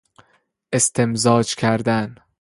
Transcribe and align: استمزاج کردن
استمزاج 0.73 1.55
کردن 1.55 2.15